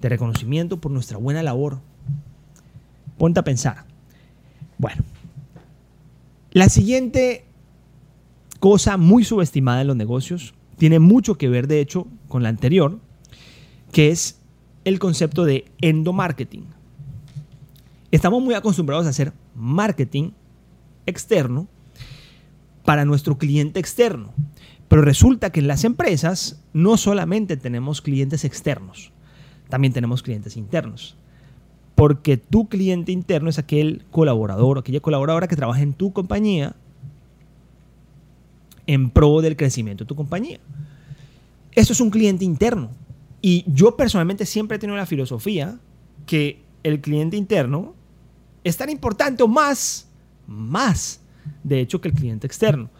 de 0.00 0.10
reconocimiento 0.10 0.80
por 0.80 0.92
nuestra 0.92 1.16
buena 1.16 1.42
labor. 1.42 1.80
Ponte 3.16 3.40
a 3.40 3.44
pensar. 3.44 3.86
Bueno, 4.76 5.02
la 6.52 6.68
siguiente 6.68 7.46
cosa 8.60 8.98
muy 8.98 9.24
subestimada 9.24 9.80
en 9.80 9.86
los 9.86 9.96
negocios 9.96 10.52
tiene 10.76 10.98
mucho 10.98 11.38
que 11.38 11.48
ver, 11.48 11.68
de 11.68 11.80
hecho, 11.80 12.06
con 12.28 12.42
la 12.42 12.50
anterior, 12.50 12.98
que 13.92 14.10
es 14.10 14.35
el 14.86 15.00
concepto 15.00 15.44
de 15.44 15.64
endomarketing. 15.80 16.64
Estamos 18.12 18.40
muy 18.40 18.54
acostumbrados 18.54 19.04
a 19.06 19.10
hacer 19.10 19.32
marketing 19.56 20.30
externo 21.06 21.66
para 22.84 23.04
nuestro 23.04 23.36
cliente 23.36 23.80
externo. 23.80 24.32
Pero 24.86 25.02
resulta 25.02 25.50
que 25.50 25.58
en 25.58 25.66
las 25.66 25.82
empresas 25.82 26.62
no 26.72 26.96
solamente 26.96 27.56
tenemos 27.56 28.00
clientes 28.00 28.44
externos, 28.44 29.10
también 29.68 29.92
tenemos 29.92 30.22
clientes 30.22 30.56
internos. 30.56 31.16
Porque 31.96 32.36
tu 32.36 32.68
cliente 32.68 33.10
interno 33.10 33.50
es 33.50 33.58
aquel 33.58 34.04
colaborador, 34.12 34.78
aquella 34.78 35.00
colaboradora 35.00 35.48
que 35.48 35.56
trabaja 35.56 35.82
en 35.82 35.94
tu 35.94 36.12
compañía 36.12 36.76
en 38.86 39.10
pro 39.10 39.40
del 39.40 39.56
crecimiento 39.56 40.04
de 40.04 40.08
tu 40.08 40.14
compañía. 40.14 40.60
Esto 41.72 41.92
es 41.92 42.00
un 42.00 42.10
cliente 42.10 42.44
interno. 42.44 42.90
Y 43.40 43.64
yo 43.66 43.96
personalmente 43.96 44.46
siempre 44.46 44.76
he 44.76 44.80
tenido 44.80 44.96
la 44.96 45.06
filosofía 45.06 45.78
que 46.26 46.62
el 46.82 47.00
cliente 47.00 47.36
interno 47.36 47.94
es 48.64 48.76
tan 48.76 48.90
importante 48.90 49.42
o 49.42 49.48
más, 49.48 50.08
más, 50.46 51.20
de 51.62 51.80
hecho, 51.80 52.00
que 52.00 52.08
el 52.08 52.14
cliente 52.14 52.46
externo. 52.46 52.90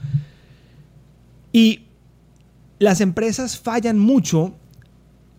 Y 1.52 1.86
las 2.78 3.00
empresas 3.00 3.58
fallan 3.58 3.98
mucho 3.98 4.54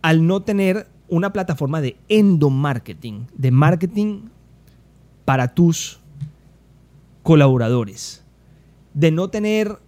al 0.02 0.26
no 0.26 0.42
tener 0.42 0.88
una 1.10 1.32
plataforma 1.32 1.82
de 1.82 1.98
endomarketing, 2.10 3.28
de 3.34 3.52
marketing 3.52 4.24
para 5.26 5.54
tus 5.54 6.00
colaboradores, 7.24 8.24
de 8.94 9.12
no 9.12 9.30
tener 9.30 9.80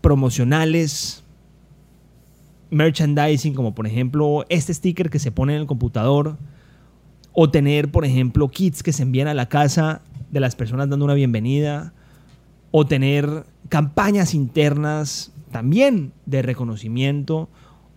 promocionales, 0.00 1.21
merchandising, 2.72 3.54
como 3.54 3.74
por 3.74 3.86
ejemplo 3.86 4.44
este 4.48 4.74
sticker 4.74 5.10
que 5.10 5.18
se 5.18 5.30
pone 5.30 5.54
en 5.54 5.60
el 5.60 5.66
computador, 5.66 6.38
o 7.32 7.50
tener, 7.50 7.90
por 7.90 8.04
ejemplo, 8.04 8.48
kits 8.48 8.82
que 8.82 8.92
se 8.92 9.04
envían 9.04 9.28
a 9.28 9.34
la 9.34 9.48
casa 9.48 10.02
de 10.30 10.40
las 10.40 10.56
personas 10.56 10.88
dando 10.88 11.04
una 11.04 11.14
bienvenida, 11.14 11.92
o 12.70 12.86
tener 12.86 13.44
campañas 13.68 14.34
internas 14.34 15.32
también 15.50 16.12
de 16.26 16.42
reconocimiento, 16.42 17.48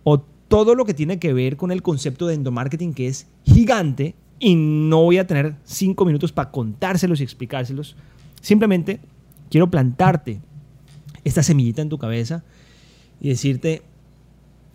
o 0.04 0.20
todo 0.20 0.74
lo 0.74 0.84
que 0.84 0.94
tiene 0.94 1.18
que 1.18 1.32
ver 1.32 1.56
con 1.56 1.72
el 1.72 1.82
concepto 1.82 2.26
de 2.26 2.34
endomarketing 2.34 2.94
que 2.94 3.08
es 3.08 3.26
gigante 3.44 4.14
y 4.38 4.54
no 4.54 5.02
voy 5.02 5.18
a 5.18 5.26
tener 5.26 5.56
cinco 5.64 6.04
minutos 6.04 6.32
para 6.32 6.50
contárselos 6.50 7.20
y 7.20 7.24
explicárselos. 7.24 7.96
Simplemente 8.40 9.00
quiero 9.50 9.70
plantarte 9.70 10.40
esta 11.24 11.42
semillita 11.42 11.82
en 11.82 11.88
tu 11.88 11.98
cabeza 11.98 12.44
y 13.20 13.30
decirte 13.30 13.82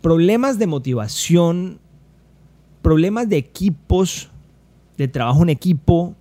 problemas 0.01 0.60
de 0.60 0.67
motivación, 0.67 1.79
problemas 2.81 3.29
de 3.29 3.38
equipos, 3.38 4.29
de 4.98 5.08
trabajo 5.08 5.43
en 5.43 5.50
equipo, 5.50 6.15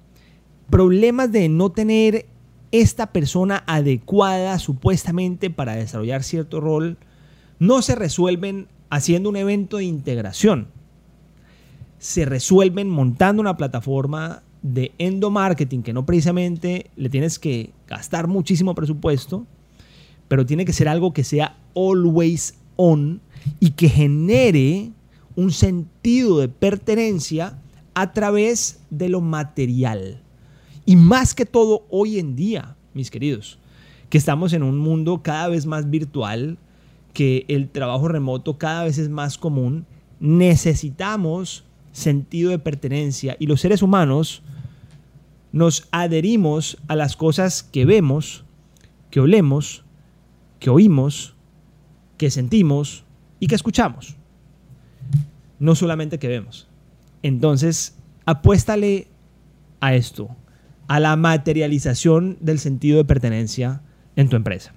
problemas 0.68 1.32
de 1.32 1.48
no 1.48 1.70
tener 1.70 2.26
esta 2.72 3.12
persona 3.12 3.64
adecuada 3.66 4.58
supuestamente 4.58 5.50
para 5.50 5.74
desarrollar 5.74 6.22
cierto 6.22 6.60
rol, 6.60 6.98
no 7.58 7.82
se 7.82 7.94
resuelven 7.94 8.68
haciendo 8.90 9.28
un 9.28 9.36
evento 9.36 9.78
de 9.78 9.84
integración. 9.84 10.68
Se 11.98 12.24
resuelven 12.24 12.88
montando 12.88 13.40
una 13.40 13.56
plataforma 13.56 14.42
de 14.62 14.92
endomarketing 14.98 15.82
que 15.82 15.92
no 15.92 16.06
precisamente 16.06 16.90
le 16.96 17.08
tienes 17.08 17.38
que 17.38 17.72
gastar 17.88 18.28
muchísimo 18.28 18.74
presupuesto, 18.74 19.46
pero 20.28 20.46
tiene 20.46 20.64
que 20.64 20.72
ser 20.72 20.88
algo 20.88 21.12
que 21.12 21.24
sea 21.24 21.56
always 21.74 22.54
on 22.76 23.20
y 23.58 23.70
que 23.70 23.88
genere 23.88 24.90
un 25.36 25.52
sentido 25.52 26.38
de 26.38 26.48
pertenencia 26.48 27.58
a 27.94 28.12
través 28.12 28.80
de 28.90 29.08
lo 29.08 29.20
material. 29.20 30.22
Y 30.86 30.96
más 30.96 31.34
que 31.34 31.46
todo 31.46 31.84
hoy 31.90 32.18
en 32.18 32.36
día, 32.36 32.76
mis 32.94 33.10
queridos, 33.10 33.58
que 34.08 34.18
estamos 34.18 34.52
en 34.52 34.62
un 34.62 34.78
mundo 34.78 35.22
cada 35.22 35.48
vez 35.48 35.66
más 35.66 35.88
virtual, 35.88 36.58
que 37.12 37.44
el 37.48 37.68
trabajo 37.68 38.08
remoto 38.08 38.58
cada 38.58 38.84
vez 38.84 38.98
es 38.98 39.08
más 39.08 39.38
común, 39.38 39.86
necesitamos 40.18 41.64
sentido 41.92 42.50
de 42.50 42.58
pertenencia 42.58 43.36
y 43.38 43.46
los 43.46 43.60
seres 43.60 43.82
humanos 43.82 44.42
nos 45.52 45.88
adherimos 45.90 46.78
a 46.86 46.94
las 46.94 47.16
cosas 47.16 47.62
que 47.62 47.84
vemos, 47.84 48.44
que 49.10 49.20
olemos, 49.20 49.84
que 50.60 50.70
oímos, 50.70 51.34
que 52.16 52.30
sentimos 52.30 53.04
y 53.40 53.46
que 53.46 53.56
escuchamos. 53.56 54.16
No 55.58 55.74
solamente 55.74 56.18
que 56.18 56.28
vemos. 56.28 56.68
Entonces, 57.22 57.96
apuéstale 58.24 59.08
a 59.80 59.94
esto, 59.94 60.28
a 60.86 61.00
la 61.00 61.16
materialización 61.16 62.36
del 62.40 62.58
sentido 62.58 62.98
de 62.98 63.04
pertenencia 63.04 63.82
en 64.16 64.28
tu 64.28 64.36
empresa. 64.36 64.72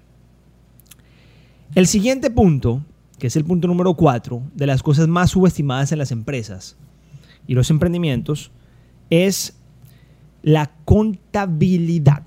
El 1.75 1.87
siguiente 1.87 2.29
punto, 2.29 2.83
que 3.19 3.27
es 3.27 3.35
el 3.35 3.45
punto 3.45 3.67
número 3.67 3.93
cuatro, 3.95 4.43
de 4.55 4.67
las 4.67 4.83
cosas 4.83 5.07
más 5.07 5.31
subestimadas 5.31 5.91
en 5.91 5.99
las 5.99 6.11
empresas 6.11 6.77
y 7.47 7.53
los 7.53 7.69
emprendimientos, 7.69 8.51
es 9.09 9.57
la 10.43 10.71
contabilidad. 10.85 12.23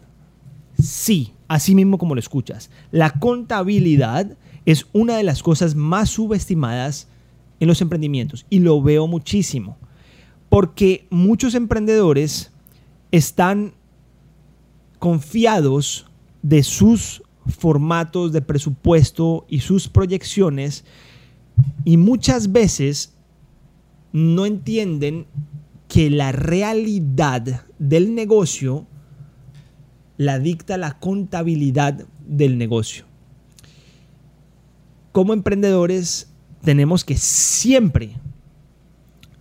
Sí, 0.82 1.34
así 1.48 1.74
mismo 1.74 1.98
como 1.98 2.14
lo 2.14 2.18
escuchas. 2.18 2.70
La 2.90 3.10
contabilidad 3.10 4.36
es 4.66 4.87
una 4.92 5.16
de 5.16 5.23
las 5.23 5.42
cosas 5.42 5.75
más 5.75 6.11
subestimadas 6.11 7.08
en 7.61 7.68
los 7.68 7.80
emprendimientos 7.80 8.44
y 8.50 8.58
lo 8.58 8.82
veo 8.82 9.06
muchísimo. 9.06 9.78
Porque 10.49 11.06
muchos 11.08 11.54
emprendedores 11.54 12.52
están 13.11 13.75
confiados 14.99 16.06
de 16.42 16.62
sus 16.62 17.23
formatos 17.46 18.32
de 18.32 18.42
presupuesto 18.42 19.46
y 19.49 19.61
sus 19.61 19.88
proyecciones 19.88 20.85
y 21.85 21.96
muchas 21.96 22.52
veces 22.52 23.14
no 24.12 24.46
entienden 24.46 25.26
que 25.88 26.11
la 26.11 26.32
realidad 26.32 27.64
del 27.78 28.14
negocio 28.14 28.87
la 30.16 30.38
dicta 30.38 30.76
la 30.76 30.99
contabilidad 30.99 32.06
del 32.26 32.58
negocio. 32.58 33.05
Como 35.16 35.32
emprendedores 35.32 36.30
tenemos 36.62 37.02
que 37.02 37.16
siempre 37.16 38.11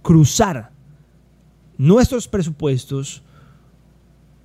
cruzar 0.01 0.71
nuestros 1.77 2.29
presupuestos 2.29 3.23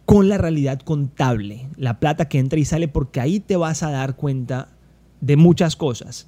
con 0.07 0.29
la 0.29 0.39
realidad 0.39 0.81
contable, 0.81 1.69
la 1.77 2.01
plata 2.01 2.27
que 2.27 2.41
entra 2.41 2.59
y 2.59 2.65
sale, 2.65 2.89
porque 2.89 3.21
ahí 3.21 3.39
te 3.39 3.55
vas 3.55 3.85
a 3.85 3.93
dar 3.93 4.17
cuenta 4.17 4.71
de 5.21 5.37
muchas 5.37 5.77
cosas. 5.77 6.27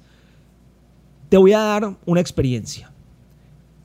te 1.27 1.35
voy 1.35 1.51
a 1.51 1.59
dar 1.59 1.97
una 2.05 2.21
experiencia. 2.21 2.93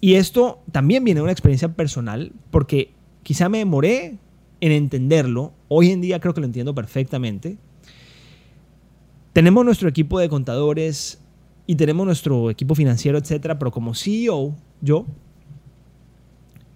Y 0.00 0.14
esto 0.14 0.60
también 0.70 1.02
viene 1.02 1.18
de 1.18 1.24
una 1.24 1.32
experiencia 1.32 1.74
personal, 1.74 2.30
porque 2.52 2.92
quizá 3.24 3.48
me 3.48 3.58
demoré 3.58 4.18
en 4.60 4.70
entenderlo. 4.70 5.52
Hoy 5.66 5.90
en 5.90 6.00
día 6.00 6.20
creo 6.20 6.32
que 6.32 6.42
lo 6.42 6.46
entiendo 6.46 6.76
perfectamente. 6.76 7.58
Tenemos 9.38 9.64
nuestro 9.64 9.88
equipo 9.88 10.18
de 10.18 10.28
contadores 10.28 11.20
y 11.64 11.76
tenemos 11.76 12.04
nuestro 12.04 12.50
equipo 12.50 12.74
financiero, 12.74 13.18
etcétera, 13.18 13.56
pero 13.56 13.70
como 13.70 13.94
CEO, 13.94 14.56
yo 14.80 15.06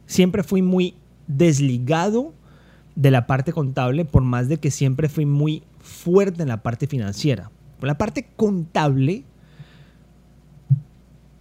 siempre 0.07 0.45
fui 0.45 0.63
muy 0.63 0.95
desligado 1.27 2.33
de 2.95 3.11
la 3.11 3.27
parte 3.27 3.53
contable, 3.53 4.05
por 4.05 4.23
más 4.23 4.49
de 4.49 4.59
que 4.59 4.71
siempre 4.71 5.09
fui 5.09 5.27
muy 5.27 5.65
fuerte 5.81 6.43
en 6.43 6.49
la 6.51 6.63
parte 6.63 6.87
financiera. 6.87 7.51
Por 7.81 7.89
la 7.89 7.99
parte 7.99 8.29
contable, 8.37 9.25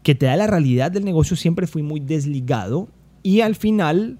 que 0.02 0.16
te 0.16 0.26
da 0.26 0.36
la 0.36 0.48
realidad 0.48 0.90
del 0.90 1.06
negocio, 1.06 1.36
siempre 1.38 1.68
fui 1.68 1.84
muy 1.84 2.00
desligado 2.00 2.88
y 3.22 3.42
al 3.42 3.54
final, 3.54 4.18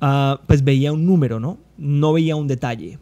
ah, 0.00 0.40
pues 0.46 0.64
veía 0.64 0.94
un 0.94 1.04
número, 1.04 1.40
¿no? 1.40 1.58
No 1.76 2.14
veía 2.14 2.36
un 2.36 2.46
detalle. 2.46 2.98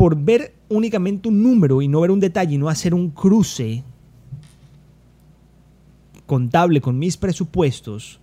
Por 0.00 0.16
ver 0.16 0.54
únicamente 0.70 1.28
un 1.28 1.42
número 1.42 1.82
y 1.82 1.86
no 1.86 2.00
ver 2.00 2.10
un 2.10 2.20
detalle 2.20 2.54
y 2.54 2.56
no 2.56 2.70
hacer 2.70 2.94
un 2.94 3.10
cruce 3.10 3.84
contable 6.24 6.80
con 6.80 6.98
mis 6.98 7.18
presupuestos, 7.18 8.18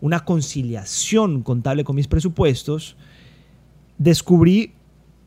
una 0.00 0.24
conciliación 0.24 1.42
contable 1.42 1.82
con 1.82 1.96
mis 1.96 2.06
presupuestos, 2.06 2.94
descubrí 3.98 4.74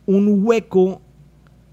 un 0.05 0.41
hueco 0.41 1.01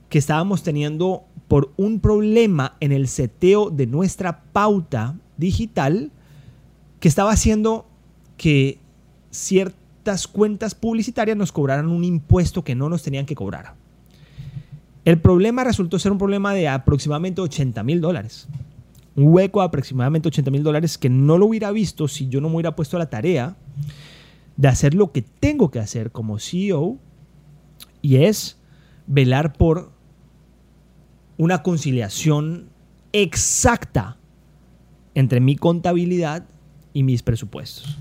que 0.08 0.18
estábamos 0.18 0.64
teniendo 0.64 1.22
por 1.46 1.72
un 1.76 2.00
problema 2.00 2.76
en 2.80 2.90
el 2.90 3.06
seteo 3.06 3.70
de 3.70 3.86
nuestra 3.86 4.42
pauta 4.42 5.14
digital 5.36 6.10
que 6.98 7.06
estaba 7.06 7.30
haciendo 7.30 7.86
que 8.36 8.80
ciertas 9.30 10.26
cuentas 10.26 10.74
publicitarias 10.74 11.36
nos 11.36 11.52
cobraran 11.52 11.86
un 11.86 12.02
impuesto 12.02 12.64
que 12.64 12.74
no 12.74 12.88
nos 12.88 13.04
tenían 13.04 13.24
que 13.24 13.36
cobrar. 13.36 13.85
El 15.06 15.20
problema 15.20 15.62
resultó 15.62 16.00
ser 16.00 16.10
un 16.10 16.18
problema 16.18 16.52
de 16.52 16.66
aproximadamente 16.66 17.40
80 17.40 17.80
mil 17.84 18.00
dólares. 18.00 18.48
Un 19.14 19.32
hueco 19.32 19.60
de 19.60 19.66
aproximadamente 19.66 20.26
80 20.26 20.50
mil 20.50 20.64
dólares 20.64 20.98
que 20.98 21.08
no 21.08 21.38
lo 21.38 21.46
hubiera 21.46 21.70
visto 21.70 22.08
si 22.08 22.28
yo 22.28 22.40
no 22.40 22.48
me 22.48 22.56
hubiera 22.56 22.74
puesto 22.74 22.96
a 22.96 22.98
la 22.98 23.08
tarea 23.08 23.56
de 24.56 24.66
hacer 24.66 24.94
lo 24.94 25.12
que 25.12 25.22
tengo 25.22 25.70
que 25.70 25.78
hacer 25.78 26.10
como 26.10 26.40
CEO 26.40 26.98
y 28.02 28.16
es 28.16 28.58
velar 29.06 29.52
por 29.52 29.92
una 31.38 31.62
conciliación 31.62 32.68
exacta 33.12 34.16
entre 35.14 35.38
mi 35.38 35.54
contabilidad 35.54 36.46
y 36.92 37.04
mis 37.04 37.22
presupuestos. 37.22 37.96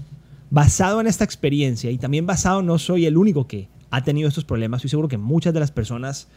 Basado 0.50 1.02
en 1.02 1.06
esta 1.06 1.24
experiencia 1.24 1.92
y 1.92 2.00
también 2.00 2.26
basado, 2.26 2.64
no 2.64 2.80
soy 2.80 3.06
el 3.06 3.16
único 3.16 3.46
que 3.46 3.70
ha 3.92 4.04
tenido 4.04 4.28
estos 4.28 4.44
problemas, 4.44 4.80
estoy 4.80 4.90
seguro 4.90 5.08
que 5.08 5.20
muchas 5.20 5.54
de 5.54 5.60
las 5.60 5.72
personas 5.72 6.30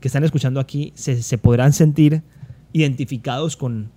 que 0.00 0.08
están 0.08 0.24
escuchando 0.24 0.60
aquí 0.60 0.92
se, 0.94 1.38
podrán 1.38 1.72
sentir 1.72 2.22
identificados 2.72 3.56
con 3.56 3.90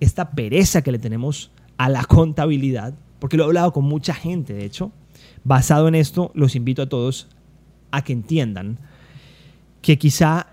esta 0.00 0.30
pereza 0.30 0.82
que 0.82 0.92
le 0.92 0.98
tenemos 0.98 1.50
a 1.76 1.88
la 1.88 2.04
contabilidad, 2.04 2.94
porque 3.18 3.36
lo 3.36 3.44
he 3.44 3.46
hablado 3.46 3.72
con 3.72 3.84
mucha 3.84 4.14
gente, 4.14 4.52
de 4.54 4.64
hecho. 4.64 4.92
Basado 5.44 5.88
en 5.88 5.94
esto, 5.94 6.30
los 6.34 6.54
invito 6.54 6.82
a 6.82 6.88
todos 6.88 7.28
a 7.90 8.02
que 8.02 8.12
entiendan 8.12 8.78
que 9.82 9.98
quizá 9.98 10.46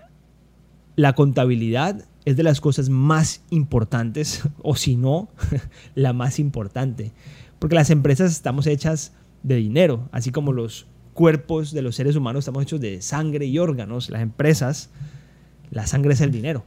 la 0.96 1.14
contabilidad 1.14 2.04
es 2.24 2.36
de 2.36 2.42
las 2.42 2.60
cosas 2.60 2.88
más 2.88 3.42
importantes, 3.50 4.42
o 4.62 4.74
si 4.74 4.96
no, 4.96 5.28
la 5.94 6.12
más 6.12 6.38
importante. 6.38 7.12
Porque 7.58 7.76
las 7.76 7.90
empresas 7.90 8.32
estamos 8.32 8.66
hechas 8.66 9.12
de 9.42 9.56
dinero, 9.56 10.08
así 10.10 10.32
como 10.32 10.52
los 10.52 10.86
cuerpos 11.16 11.72
de 11.72 11.82
los 11.82 11.96
seres 11.96 12.14
humanos 12.14 12.40
estamos 12.40 12.62
hechos 12.62 12.80
de 12.80 13.02
sangre 13.02 13.46
y 13.46 13.58
órganos. 13.58 14.10
Las 14.10 14.22
empresas, 14.22 14.90
la 15.72 15.88
sangre 15.88 16.12
es 16.12 16.20
el 16.20 16.30
dinero. 16.30 16.64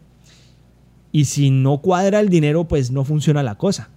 Y 1.14 1.26
si 1.26 1.52
no 1.52 1.78
cuadra 1.78 2.20
el 2.20 2.28
dinero, 2.28 2.68
pues 2.68 2.92
no 2.92 3.06
funciona 3.06 3.42
la 3.42 3.56
cosa. 3.56 3.90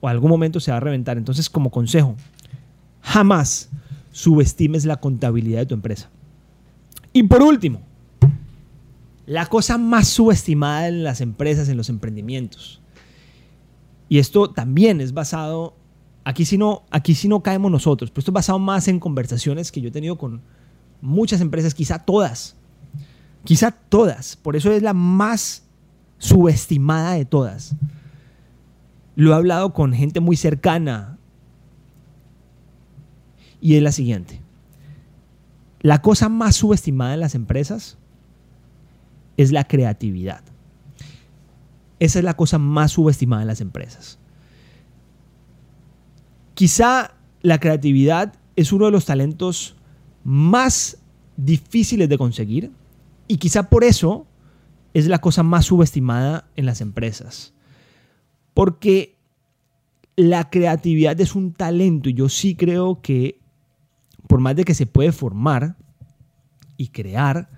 O 0.00 0.08
algún 0.08 0.30
momento 0.30 0.60
se 0.60 0.70
va 0.70 0.78
a 0.78 0.80
reventar. 0.80 1.18
Entonces, 1.18 1.50
como 1.50 1.70
consejo, 1.70 2.16
jamás 3.02 3.68
subestimes 4.12 4.86
la 4.86 4.96
contabilidad 4.96 5.60
de 5.60 5.66
tu 5.66 5.74
empresa. 5.74 6.08
Y 7.12 7.24
por 7.24 7.42
último, 7.42 7.82
la 9.26 9.46
cosa 9.46 9.76
más 9.76 10.08
subestimada 10.08 10.88
en 10.88 11.04
las 11.04 11.20
empresas, 11.20 11.68
en 11.68 11.76
los 11.76 11.90
emprendimientos. 11.90 12.80
Y 14.08 14.18
esto 14.18 14.50
también 14.50 15.00
es 15.00 15.12
basado, 15.12 15.74
aquí 16.28 16.44
si 16.44 16.58
no, 16.58 16.82
aquí 16.90 17.16
no 17.26 17.42
caemos 17.42 17.70
nosotros, 17.70 18.10
pero 18.10 18.20
esto 18.20 18.32
es 18.32 18.34
basado 18.34 18.58
más 18.58 18.86
en 18.86 19.00
conversaciones 19.00 19.72
que 19.72 19.80
yo 19.80 19.88
he 19.88 19.90
tenido 19.90 20.18
con 20.18 20.42
muchas 21.00 21.40
empresas, 21.40 21.72
quizá 21.72 22.00
todas, 22.00 22.54
quizá 23.44 23.70
todas, 23.70 24.36
por 24.36 24.54
eso 24.54 24.70
es 24.70 24.82
la 24.82 24.92
más 24.92 25.62
subestimada 26.18 27.12
de 27.14 27.24
todas. 27.24 27.74
Lo 29.16 29.30
he 29.30 29.34
hablado 29.34 29.72
con 29.72 29.94
gente 29.94 30.20
muy 30.20 30.36
cercana 30.36 31.16
y 33.62 33.76
es 33.76 33.82
la 33.82 33.92
siguiente. 33.92 34.42
La 35.80 36.02
cosa 36.02 36.28
más 36.28 36.56
subestimada 36.56 37.14
en 37.14 37.20
las 37.20 37.34
empresas 37.34 37.96
es 39.38 39.50
la 39.50 39.64
creatividad. 39.64 40.42
Esa 42.00 42.18
es 42.18 42.24
la 42.24 42.34
cosa 42.34 42.58
más 42.58 42.92
subestimada 42.92 43.40
en 43.40 43.48
las 43.48 43.62
empresas. 43.62 44.18
Quizá 46.58 47.14
la 47.40 47.60
creatividad 47.60 48.34
es 48.56 48.72
uno 48.72 48.86
de 48.86 48.90
los 48.90 49.04
talentos 49.04 49.76
más 50.24 50.98
difíciles 51.36 52.08
de 52.08 52.18
conseguir 52.18 52.72
y 53.28 53.36
quizá 53.36 53.70
por 53.70 53.84
eso 53.84 54.26
es 54.92 55.06
la 55.06 55.20
cosa 55.20 55.44
más 55.44 55.66
subestimada 55.66 56.50
en 56.56 56.66
las 56.66 56.80
empresas. 56.80 57.54
Porque 58.54 59.16
la 60.16 60.50
creatividad 60.50 61.20
es 61.20 61.36
un 61.36 61.52
talento 61.52 62.08
y 62.08 62.14
yo 62.14 62.28
sí 62.28 62.56
creo 62.56 63.02
que 63.02 63.38
por 64.26 64.40
más 64.40 64.56
de 64.56 64.64
que 64.64 64.74
se 64.74 64.86
puede 64.86 65.12
formar 65.12 65.76
y 66.76 66.88
crear, 66.88 67.50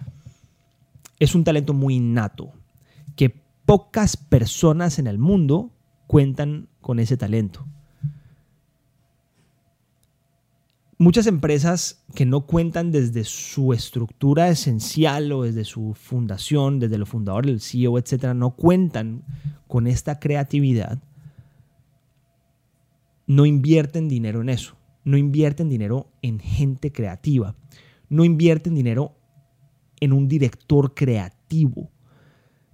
es 1.18 1.34
un 1.34 1.44
talento 1.44 1.72
muy 1.72 1.94
innato, 1.94 2.52
que 3.16 3.30
pocas 3.64 4.18
personas 4.18 4.98
en 4.98 5.06
el 5.06 5.16
mundo 5.16 5.70
cuentan 6.06 6.68
con 6.82 6.98
ese 6.98 7.16
talento. 7.16 7.64
Muchas 11.00 11.26
empresas 11.26 12.04
que 12.14 12.26
no 12.26 12.42
cuentan 12.42 12.92
desde 12.92 13.24
su 13.24 13.72
estructura 13.72 14.50
esencial 14.50 15.32
o 15.32 15.44
desde 15.44 15.64
su 15.64 15.94
fundación, 15.94 16.78
desde 16.78 16.98
los 16.98 17.08
fundadores, 17.08 17.50
el 17.50 17.60
CEO, 17.62 17.98
etcétera, 17.98 18.34
no 18.34 18.50
cuentan 18.50 19.24
con 19.66 19.86
esta 19.86 20.20
creatividad, 20.20 21.02
no 23.26 23.46
invierten 23.46 24.08
dinero 24.08 24.42
en 24.42 24.50
eso, 24.50 24.76
no 25.02 25.16
invierten 25.16 25.70
dinero 25.70 26.08
en 26.20 26.38
gente 26.38 26.92
creativa, 26.92 27.56
no 28.10 28.22
invierten 28.26 28.74
dinero 28.74 29.16
en 30.00 30.12
un 30.12 30.28
director 30.28 30.92
creativo. 30.92 31.90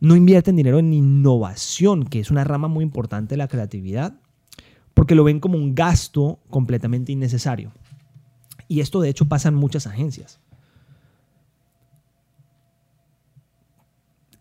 No 0.00 0.16
invierten 0.16 0.56
dinero 0.56 0.80
en 0.80 0.92
innovación, 0.92 2.04
que 2.04 2.18
es 2.18 2.32
una 2.32 2.42
rama 2.42 2.66
muy 2.66 2.82
importante 2.82 3.34
de 3.34 3.38
la 3.38 3.46
creatividad, 3.46 4.18
porque 4.94 5.14
lo 5.14 5.22
ven 5.22 5.38
como 5.38 5.58
un 5.58 5.76
gasto 5.76 6.40
completamente 6.50 7.12
innecesario. 7.12 7.70
Y 8.68 8.80
esto 8.80 9.00
de 9.00 9.08
hecho 9.08 9.26
pasa 9.26 9.48
en 9.48 9.54
muchas 9.54 9.86
agencias. 9.86 10.40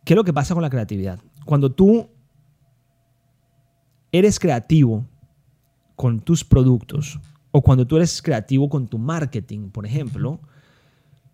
¿Qué 0.03 0.13
es 0.13 0.15
lo 0.15 0.23
que 0.23 0.33
pasa 0.33 0.53
con 0.53 0.63
la 0.63 0.69
creatividad? 0.69 1.19
Cuando 1.45 1.71
tú 1.71 2.09
eres 4.11 4.39
creativo 4.39 5.05
con 5.95 6.19
tus 6.19 6.43
productos 6.43 7.19
o 7.51 7.61
cuando 7.61 7.87
tú 7.87 7.97
eres 7.97 8.21
creativo 8.21 8.69
con 8.69 8.87
tu 8.87 8.97
marketing, 8.97 9.69
por 9.69 9.85
ejemplo, 9.85 10.39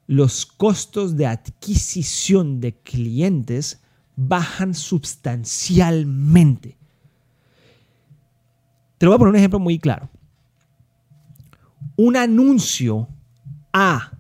los 0.08 0.46
costos 0.46 1.16
de 1.16 1.26
adquisición 1.26 2.60
de 2.60 2.74
clientes 2.74 3.82
bajan 4.16 4.74
sustancialmente. 4.74 6.78
Te 8.98 9.06
lo 9.06 9.12
voy 9.12 9.16
a 9.16 9.20
poner 9.20 9.32
un 9.32 9.38
ejemplo 9.38 9.60
muy 9.60 9.80
claro. 9.80 10.10
Un 11.96 12.16
anuncio 12.18 13.08
A 13.74 14.18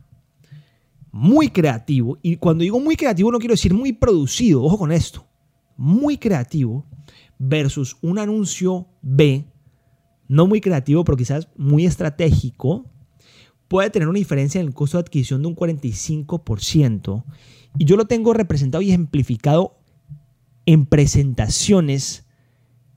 muy 1.11 1.49
creativo, 1.49 2.17
y 2.21 2.37
cuando 2.37 2.63
digo 2.63 2.79
muy 2.79 2.95
creativo 2.95 3.31
no 3.31 3.39
quiero 3.39 3.53
decir 3.53 3.73
muy 3.73 3.91
producido, 3.91 4.63
ojo 4.63 4.77
con 4.77 4.91
esto, 4.91 5.27
muy 5.75 6.17
creativo 6.17 6.85
versus 7.37 7.97
un 8.01 8.19
anuncio 8.19 8.87
B, 9.01 9.45
no 10.27 10.47
muy 10.47 10.61
creativo, 10.61 11.03
pero 11.03 11.17
quizás 11.17 11.49
muy 11.57 11.85
estratégico, 11.85 12.85
puede 13.67 13.89
tener 13.89 14.07
una 14.07 14.19
diferencia 14.19 14.61
en 14.61 14.67
el 14.67 14.73
costo 14.73 14.97
de 14.97 15.01
adquisición 15.01 15.41
de 15.41 15.47
un 15.47 15.55
45%. 15.55 17.23
Y 17.77 17.85
yo 17.85 17.95
lo 17.95 18.05
tengo 18.05 18.33
representado 18.33 18.81
y 18.81 18.89
ejemplificado 18.89 19.79
en 20.65 20.85
presentaciones 20.85 22.27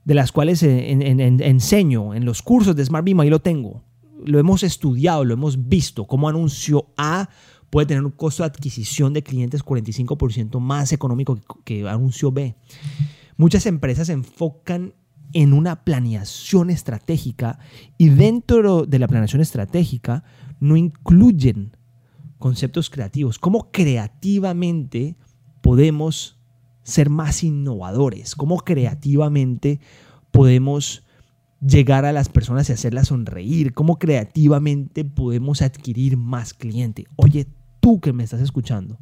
de 0.03 0.13
las 0.13 0.31
cuales 0.31 0.61
enseño 0.63 2.13
en 2.13 2.25
los 2.25 2.41
cursos 2.41 2.75
de 2.75 2.85
Smart 2.85 3.03
Beam, 3.03 3.19
ahí 3.21 3.29
lo 3.29 3.39
tengo. 3.39 3.83
Lo 4.25 4.39
hemos 4.39 4.63
estudiado, 4.63 5.23
lo 5.23 5.33
hemos 5.33 5.67
visto, 5.67 6.05
cómo 6.05 6.29
anuncio 6.29 6.87
A 6.97 7.29
puede 7.69 7.87
tener 7.87 8.03
un 8.03 8.11
costo 8.11 8.43
de 8.43 8.47
adquisición 8.47 9.13
de 9.13 9.23
clientes 9.23 9.63
45% 9.63 10.59
más 10.59 10.93
económico 10.93 11.39
que 11.63 11.87
anuncio 11.87 12.31
B. 12.31 12.55
Muchas 13.37 13.65
empresas 13.65 14.07
se 14.07 14.13
enfocan 14.13 14.93
en 15.33 15.51
una 15.51 15.83
planeación 15.83 16.69
estratégica 16.69 17.59
y 17.97 18.09
dentro 18.09 18.85
de 18.85 18.99
la 18.99 19.07
planeación 19.07 19.41
estratégica 19.41 20.23
no 20.59 20.77
incluyen 20.77 21.75
conceptos 22.37 22.89
creativos. 22.89 23.39
¿Cómo 23.39 23.71
creativamente 23.71 25.17
podemos 25.61 26.39
ser 26.83 27.09
más 27.09 27.43
innovadores? 27.43 28.35
¿Cómo 28.35 28.57
creativamente 28.59 29.79
podemos 30.31 31.04
llegar 31.61 32.05
a 32.05 32.11
las 32.11 32.29
personas 32.29 32.69
y 32.69 32.73
hacerlas 32.73 33.07
sonreír? 33.09 33.73
¿Cómo 33.73 33.97
creativamente 33.97 35.05
podemos 35.05 35.61
adquirir 35.61 36.17
más 36.17 36.53
cliente? 36.53 37.05
Oye, 37.15 37.47
tú 37.79 37.99
que 37.99 38.13
me 38.13 38.23
estás 38.23 38.41
escuchando, 38.41 38.99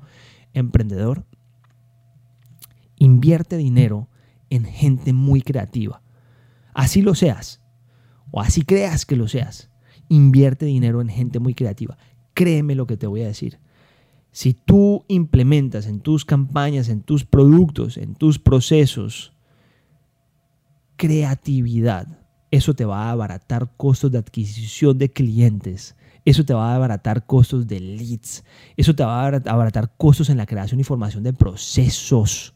emprendedor, 0.53 1.25
invierte 2.97 3.57
dinero 3.57 4.09
en 4.49 4.65
gente 4.65 5.13
muy 5.13 5.41
creativa. 5.41 6.01
Así 6.73 7.01
lo 7.01 7.15
seas, 7.15 7.61
o 8.31 8.41
así 8.41 8.63
creas 8.63 9.05
que 9.05 9.15
lo 9.15 9.27
seas. 9.27 9.69
Invierte 10.09 10.65
dinero 10.65 11.01
en 11.01 11.09
gente 11.09 11.39
muy 11.39 11.53
creativa. 11.53 11.97
Créeme 12.33 12.75
lo 12.75 12.87
que 12.87 12.97
te 12.97 13.07
voy 13.07 13.21
a 13.21 13.27
decir. 13.27 13.59
Si 14.31 14.53
tú 14.53 15.05
implementas 15.07 15.85
en 15.85 15.99
tus 15.99 16.25
campañas, 16.25 16.89
en 16.89 17.01
tus 17.01 17.23
productos, 17.23 17.97
en 17.97 18.15
tus 18.15 18.39
procesos, 18.39 19.33
creatividad, 20.95 22.22
eso 22.55 22.73
te 22.73 22.85
va 22.85 23.05
a 23.05 23.11
abaratar 23.11 23.69
costos 23.77 24.11
de 24.11 24.19
adquisición 24.19 24.97
de 24.97 25.11
clientes. 25.11 25.95
Eso 26.25 26.45
te 26.45 26.53
va 26.53 26.71
a 26.71 26.75
abaratar 26.75 27.25
costos 27.25 27.67
de 27.67 27.79
leads. 27.79 28.43
Eso 28.77 28.95
te 28.95 29.03
va 29.03 29.23
a 29.23 29.27
abaratar 29.27 29.91
costos 29.97 30.29
en 30.29 30.37
la 30.37 30.45
creación 30.45 30.79
y 30.79 30.83
formación 30.83 31.23
de 31.23 31.33
procesos 31.33 32.53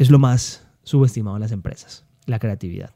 es 0.00 0.10
lo 0.10 0.18
más 0.18 0.66
subestimado 0.82 1.36
en 1.36 1.42
las 1.42 1.52
empresas, 1.52 2.06
la 2.24 2.38
creatividad. 2.38 2.90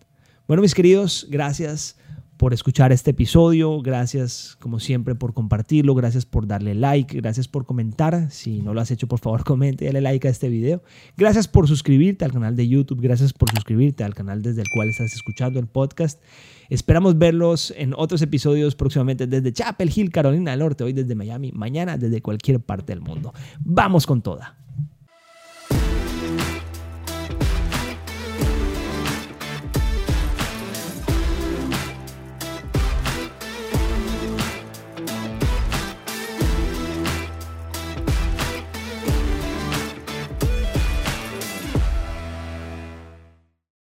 Bueno, 0.48 0.62
mis 0.62 0.74
queridos, 0.74 1.26
gracias 1.28 1.98
por 2.36 2.52
escuchar 2.52 2.92
este 2.92 3.12
episodio, 3.12 3.80
gracias 3.80 4.56
como 4.60 4.80
siempre 4.80 5.14
por 5.14 5.34
compartirlo, 5.34 5.94
gracias 5.94 6.26
por 6.26 6.46
darle 6.46 6.74
like, 6.74 7.16
gracias 7.20 7.48
por 7.48 7.64
comentar, 7.64 8.30
si 8.30 8.60
no 8.60 8.74
lo 8.74 8.80
has 8.80 8.90
hecho 8.90 9.06
por 9.06 9.20
favor 9.20 9.44
comente, 9.44 9.84
dale 9.84 10.00
like 10.00 10.26
a 10.26 10.30
este 10.30 10.48
video, 10.48 10.82
gracias 11.16 11.48
por 11.48 11.68
suscribirte 11.68 12.24
al 12.24 12.32
canal 12.32 12.56
de 12.56 12.68
YouTube, 12.68 13.00
gracias 13.00 13.32
por 13.32 13.50
suscribirte 13.50 14.04
al 14.04 14.14
canal 14.14 14.42
desde 14.42 14.62
el 14.62 14.68
cual 14.68 14.88
estás 14.88 15.12
escuchando 15.12 15.60
el 15.60 15.66
podcast, 15.66 16.20
esperamos 16.68 17.18
verlos 17.18 17.72
en 17.76 17.94
otros 17.96 18.20
episodios 18.22 18.74
próximamente 18.74 19.26
desde 19.26 19.52
Chapel 19.52 19.92
Hill, 19.94 20.10
Carolina 20.10 20.50
del 20.50 20.60
Norte, 20.60 20.84
hoy 20.84 20.92
desde 20.92 21.14
Miami, 21.14 21.52
mañana 21.52 21.96
desde 21.96 22.20
cualquier 22.20 22.60
parte 22.60 22.92
del 22.92 23.00
mundo. 23.00 23.32
Vamos 23.60 24.06
con 24.06 24.22
toda. 24.22 24.63